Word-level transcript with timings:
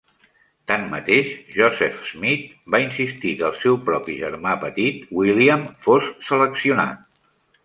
Tanmateix, 0.69 1.27
Joseph 1.57 1.99
Smith 2.11 2.47
va 2.75 2.79
insistir 2.85 3.35
que 3.43 3.47
el 3.51 3.61
seu 3.67 3.77
propi 3.91 4.17
germà 4.23 4.57
petit, 4.65 5.05
William, 5.21 5.69
fos 5.87 6.11
seleccionat. 6.33 7.07